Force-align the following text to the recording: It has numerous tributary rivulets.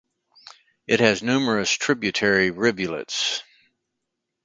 It 0.87 0.99
has 0.99 1.21
numerous 1.21 1.69
tributary 1.71 2.49
rivulets. 2.49 3.43